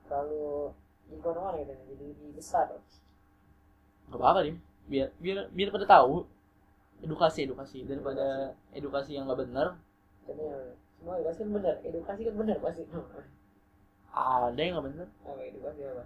[0.08, 0.72] kalau
[1.06, 2.66] di mana gitu jadi besar.
[4.10, 4.58] Nggak apa-apa dim.
[4.86, 6.26] Biar biar biar pada tahu
[7.04, 7.84] edukasi edukasi.
[7.84, 9.16] Daripada edukasi.
[9.16, 9.48] yang nggak
[10.26, 10.58] tapi ya,
[10.98, 12.82] semua edukasi kan benar edukasi kan benar pasti.
[14.16, 15.06] Ada yang nggak bener.
[15.22, 16.04] Apa edukasi apa?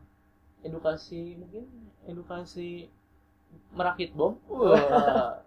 [0.60, 1.64] Edukasi mungkin
[2.04, 2.68] edukasi
[3.72, 4.36] merakit bom.
[4.50, 5.40] Wah.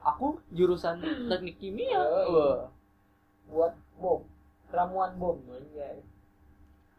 [0.00, 2.00] Aku jurusan teknik kimia.
[2.00, 2.72] Wah.
[3.52, 4.24] Buat bom.
[4.70, 5.36] Ramuan bom
[5.76, 5.98] ya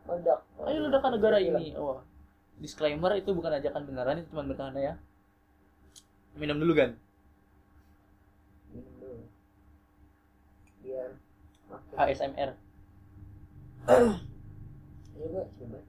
[0.01, 0.43] meledak.
[0.65, 1.73] Ayo ledakan negara ini.
[1.77, 2.05] Wah.
[2.61, 4.93] Disclaimer itu bukan ajakan beneran itu cuma bercanda ya.
[6.37, 6.93] Minum dulu kan
[8.71, 9.23] minum dulu
[10.81, 11.09] biar
[11.69, 12.51] makin ASMR
[15.31, 15.79] gua coba.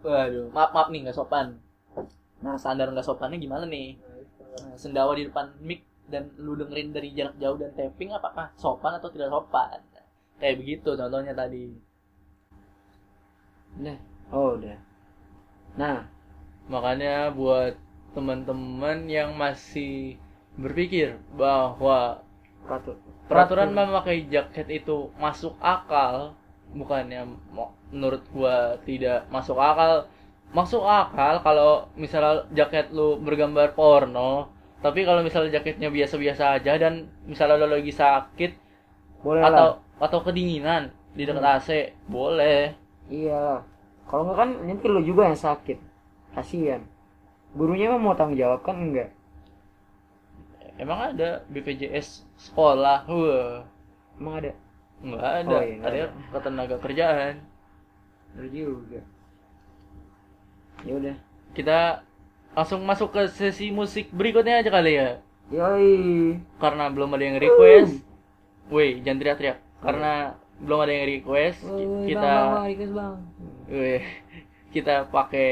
[0.00, 1.58] Waduh maaf maaf nih nggak sopan.
[2.40, 3.98] Nah standar nggak sopannya gimana nih?
[3.98, 4.10] Nah
[4.50, 8.98] Nah, sendawa di depan mic dan lu dengerin dari jarak jauh dan tapping apakah sopan
[8.98, 9.78] atau tidak sopan?
[10.40, 11.70] Kayak begitu contohnya tadi.
[13.78, 13.98] Udah.
[14.32, 14.78] Oh udah.
[15.76, 16.08] Nah.
[16.70, 17.74] Makanya buat
[18.14, 20.14] teman-teman yang masih
[20.58, 22.22] berpikir bahwa
[23.30, 26.34] peraturan memakai jaket itu masuk akal
[26.74, 27.26] bukannya
[27.90, 30.06] menurut gua tidak masuk akal.
[30.50, 37.06] Masuk akal kalau misalnya jaket lu bergambar porno tapi kalau misalnya jaketnya biasa-biasa aja dan
[37.28, 38.52] misalnya lu lagi sakit
[39.20, 39.76] boleh atau lah.
[40.00, 41.54] atau kedinginan di dekat Hmm.
[41.60, 41.68] AC
[42.08, 42.72] boleh.
[43.12, 43.62] Iya.
[44.08, 45.78] Kalau nggak kan nanti lu juga yang sakit.
[46.34, 46.82] Kasihan
[47.54, 48.78] gurunya mau tanggung jawab kan?
[48.78, 49.10] Enggak
[50.80, 53.04] emang ada BPJS sekolah?
[53.04, 53.68] Wah
[54.20, 54.52] emang ada?
[55.00, 55.56] Nggak ada.
[55.56, 56.06] Oh, iya, ada ada.
[56.36, 57.34] ketenaga kerjaan.
[58.36, 59.00] Bener juga.
[60.84, 61.16] Ya udah.
[61.56, 61.78] Kita
[62.52, 65.10] langsung masuk ke sesi musik berikutnya aja kali ya.
[65.50, 66.36] Yoi.
[66.60, 68.04] Karena belum ada yang request.
[68.68, 69.58] Woi jangan teriak-teriak.
[69.80, 73.14] Karena belum ada yang request Woi, kita bang, bang, bang, request bang.
[73.72, 73.96] woi
[74.76, 75.48] kita pakai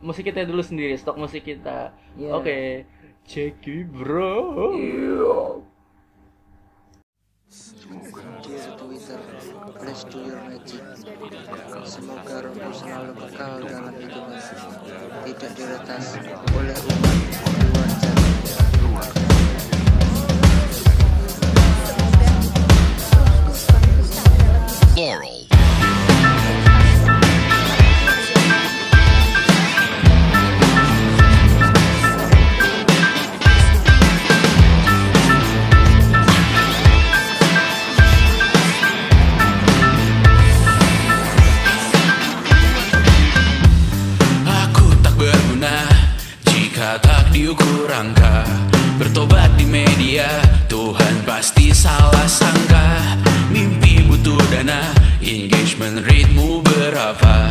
[0.00, 1.92] musik kita dulu sendiri stok musik kita.
[2.16, 2.30] Iya.
[2.32, 2.46] oke.
[2.46, 2.93] check
[3.28, 5.62] it bro
[8.44, 9.18] Dear Twitter,
[9.78, 10.84] please do your magic.
[11.88, 14.36] Semoga Romo selalu kekal dalam hidupmu,
[15.24, 16.04] tidak diretas
[16.52, 17.90] oleh umat di luar.
[24.94, 25.33] Aku
[55.34, 57.50] Engagement ritmu berapa?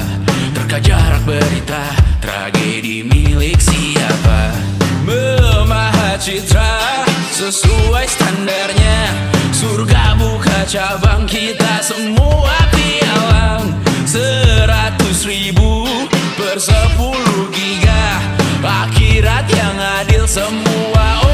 [0.55, 1.91] Terka jarak berita
[2.23, 4.55] Tragedi milik siapa?
[5.03, 7.03] Memahat citra
[7.35, 9.11] Sesuai standarnya.
[9.51, 13.75] Surga buka cabang Kita semua pialang.
[14.07, 15.83] Seratus ribu
[16.39, 18.23] Per sepuluh giga.
[18.63, 21.32] Akhirat yang adil Semua orang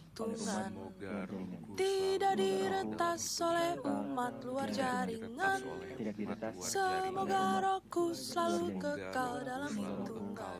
[0.00, 0.72] hitungan
[1.76, 5.60] Tidak diretas oleh umat luar jaringan.
[6.56, 10.58] Semoga rohku selalu kekal dalam hitungan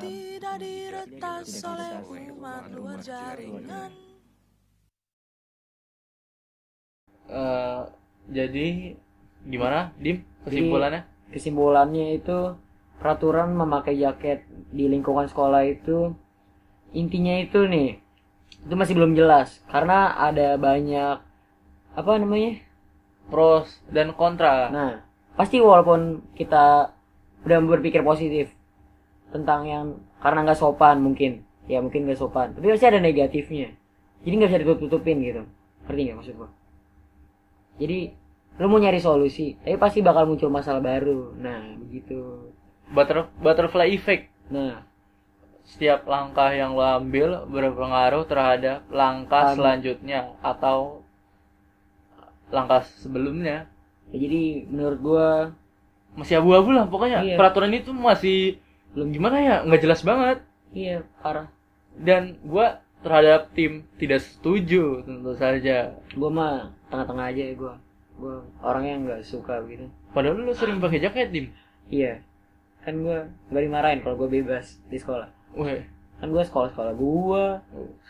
[0.00, 3.92] Tidak diretas oleh umat luar jaringan.
[7.32, 7.82] Eh,
[8.32, 8.96] jadi
[9.44, 10.24] gimana, Dim?
[10.44, 11.12] Kesimpulannya?
[11.32, 12.60] kesimpulannya itu
[13.00, 16.12] peraturan memakai jaket di lingkungan sekolah itu
[16.92, 18.01] intinya itu nih
[18.62, 19.62] itu masih belum jelas.
[19.66, 21.16] Karena ada banyak
[21.92, 22.62] apa namanya
[23.28, 24.68] Pros dan kontra.
[24.72, 24.94] nah.
[25.32, 26.92] Pasti walaupun kita
[27.42, 28.52] udah berpikir positif
[29.32, 29.86] tentang yang
[30.20, 31.42] karena nggak sopan mungkin.
[31.64, 32.52] Ya mungkin nggak sopan.
[32.52, 33.72] Tapi pasti ada negatifnya.
[34.22, 35.42] Jadi nggak bisa ditutup tutupin gitu.
[35.88, 36.50] Ngerti nggak maksud gua?
[37.80, 38.12] Jadi
[38.60, 41.32] lu mau nyari solusi tapi pasti bakal muncul masalah baru.
[41.40, 42.52] Nah begitu.
[42.92, 44.28] Butter- butterfly effect.
[44.52, 44.84] nah
[45.62, 51.00] Setiap langkah yang lo ambil berpengaruh terhadap langkah Am- selanjutnya atau
[52.48, 53.64] langkah sebelumnya.
[54.12, 55.28] ya jadi menurut gua
[56.12, 57.24] Masih abu-abu lah pokoknya.
[57.24, 57.36] Iya.
[57.40, 58.60] Peraturan itu masih
[58.92, 60.44] belum gimana ya, nggak jelas banget.
[60.70, 61.48] iya parah
[61.96, 65.96] Dan gua terhadap tim tidak setuju tentu saja.
[66.12, 66.54] gua mah
[66.86, 67.74] tengah-tengah aja ya gua
[68.14, 71.46] gua orang yang nggak suka gitu Padahal lu sering pakai jaket, Dim.
[71.88, 72.20] iya
[72.84, 75.84] kan gua nggak dimarahin kalau gua bebas di sekolah Weh,
[76.16, 77.44] kan gua sekolah sekolah gua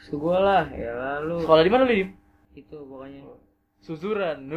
[0.06, 2.08] suka gua lah ya lalu sekolah di mana lu, Dim?
[2.54, 3.20] itu pokoknya
[3.82, 4.38] Susuran.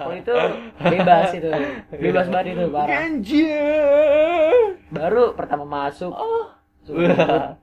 [0.00, 0.32] kalau itu
[0.80, 1.50] bebas itu
[1.92, 4.80] bebas banget itu parah Anjir.
[4.88, 6.48] baru pertama masuk Oh.
[6.80, 7.04] suka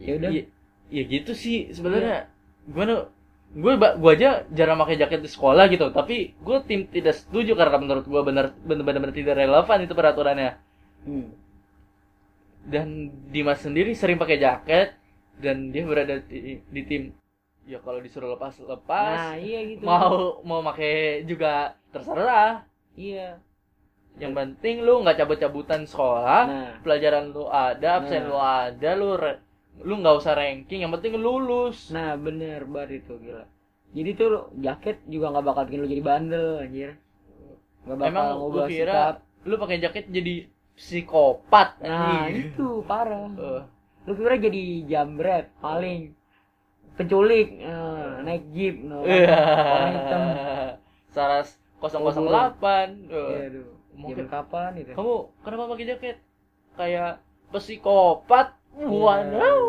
[0.00, 0.42] ya udah Ya,
[0.90, 2.30] ya gitu sih sebenarnya.
[2.64, 3.12] Gimana?
[3.54, 7.78] Gue gue aja jarang pakai jaket di sekolah gitu, tapi gue tim tidak setuju karena
[7.78, 10.58] menurut gue benar benar-benar tidak relevan itu peraturannya.
[11.04, 11.28] Hmm.
[12.64, 14.96] dan Dimas sendiri sering pakai jaket
[15.36, 17.02] dan dia berada di, di tim.
[17.64, 19.16] Ya kalau disuruh lepas lepas.
[19.16, 19.84] Nah iya gitu.
[19.84, 22.64] Mau mau pakai juga terserah.
[22.96, 23.40] Iya.
[24.16, 26.72] Yang penting lu nggak cabut-cabutan sekolah nah.
[26.86, 28.30] pelajaran lu ada absen Nah.
[28.30, 29.40] lu ada lu re-
[29.82, 31.90] lu nggak usah ranking yang penting lu lulus.
[31.90, 33.44] Nah bener banget itu gila.
[33.94, 36.90] Jadi tuh jaket juga nggak bakal bikin lu jadi bandel anjir.
[37.84, 39.48] Nggak bakal emang lu kira sikap.
[39.48, 40.34] lu pakai jaket jadi
[40.74, 41.78] psikopat.
[41.80, 42.50] Nah anjing.
[42.50, 43.30] itu parah.
[43.30, 43.62] Eh,
[44.04, 46.12] lu kira jadi jambret paling
[46.94, 49.34] penculik eh, naik jeep no, iya.
[49.34, 50.22] warna hitam.
[51.10, 52.10] Saras 008
[53.06, 53.68] Iya, Eh, aduh.
[53.94, 54.90] Mungkin- kapan itu?
[54.92, 56.16] Kamu kenapa pakai jaket?
[56.74, 58.58] Kayak psikopat.
[58.74, 58.90] Iya.
[58.90, 59.62] wadaw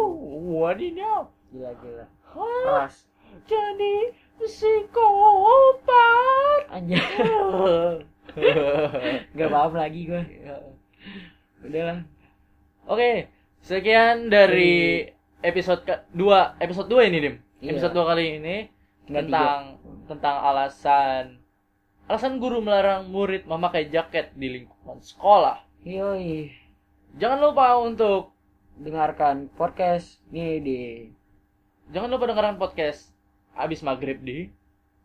[0.58, 2.06] wadidaw gila gila.
[2.34, 3.06] Keras.
[3.45, 3.95] Jadi
[4.41, 5.93] psikopat.
[6.74, 6.97] Anjir
[9.38, 10.24] gak paham lagi gue
[11.70, 11.99] udahlah
[12.86, 13.34] Oke,
[13.66, 15.09] sekian dari
[15.41, 17.36] episode ke dua episode 2 ini, Dim.
[17.57, 17.72] Iya.
[17.74, 18.55] Episode 2 kali ini
[19.09, 19.61] Nggak tentang
[20.05, 21.24] tentang alasan
[22.05, 25.66] alasan guru melarang murid memakai jaket di lingkungan sekolah.
[25.82, 26.53] yoi
[27.18, 28.38] Jangan lupa untuk
[28.78, 30.82] dengarkan podcast nih di
[31.89, 33.09] jangan lupa dengarkan podcast
[33.57, 34.51] abis maghrib di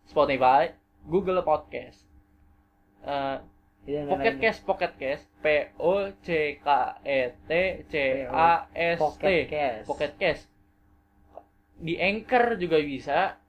[0.04, 0.74] Spotify,
[1.06, 2.02] Google Podcast,
[3.06, 3.38] eh,
[3.87, 4.37] dan Pocket.
[4.41, 5.47] Cast, Pocket Cast, P
[5.81, 6.66] O C K
[7.05, 7.51] E T
[7.89, 7.95] C
[8.28, 9.87] A S T, Pocket Cast.
[9.89, 10.45] Pocket Cast.
[11.81, 13.41] Di Anchor juga bisa.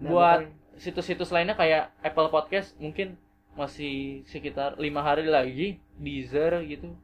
[0.00, 0.40] Nah, Buat
[0.78, 3.18] situs-situs lainnya kayak Apple Podcast mungkin
[3.58, 5.68] masih sekitar lima hari lagi.
[5.98, 6.94] Deezer gitu.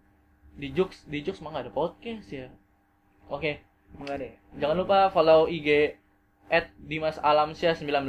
[0.57, 2.49] Di Jux, di Jux mah nggak ada podcast ya.
[3.29, 3.61] Oke,
[3.99, 5.99] enggak deh jangan lupa follow IG
[6.49, 8.09] at Dimas Alamsyah 19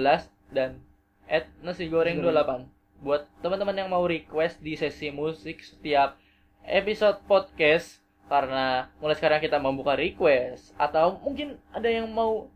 [0.54, 0.80] dan
[1.28, 6.18] at Nasi Goreng 28 buat teman-teman yang mau request di sesi musik setiap
[6.64, 12.50] episode podcast karena mulai sekarang kita membuka request atau mungkin ada yang mau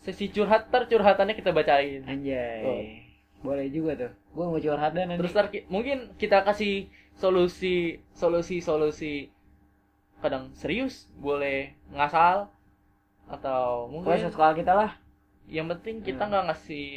[0.00, 2.02] sesi curhat ter curhatannya kita bacain.
[2.04, 2.60] Anjay.
[2.64, 2.82] Oh.
[3.44, 4.12] boleh juga tuh.
[4.32, 5.20] Gua mau curhat dan nanti.
[5.20, 9.28] Terus ntar ki- mungkin kita kasih solusi solusi solusi
[10.24, 12.48] kadang serius boleh ngasal
[13.28, 14.90] atau Pokoknya mungkin sekolah kita lah.
[15.44, 16.30] Yang penting kita Hmm.
[16.32, 16.88] nggak ngasih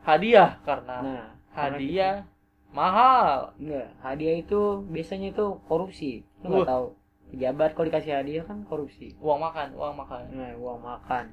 [0.00, 2.28] hadiah karena nah hadiah
[2.76, 3.56] mahal.
[3.56, 6.22] Enggak hadiah itu biasanya itu korupsi.
[6.44, 6.86] Lu nggak tahu.
[7.32, 9.16] Pejabat kalau dikasih hadiah kan korupsi.
[9.18, 10.22] Uang makan uang makan.
[10.36, 11.32] Nah uang makan.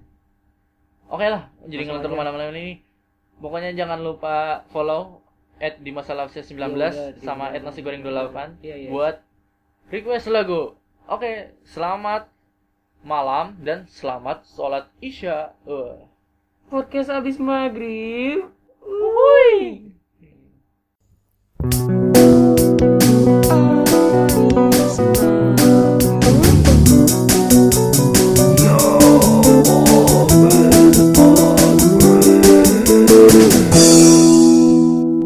[1.11, 2.79] Oke lah jadi ngelantur ke mana-mana ini.
[3.43, 5.19] Pokoknya jangan lupa follow
[5.59, 8.89] at di masalah 19 Ya udah, sama at nasi goreng 28 Iya, iya.
[8.89, 9.15] buat
[9.91, 10.79] request lagu.
[11.05, 12.31] Oke selamat
[13.03, 15.51] malam dan selamat sholat isya.
[15.67, 16.07] Uh.
[16.71, 18.49] podcast abis maghrib.
[18.81, 19.92] Wuih.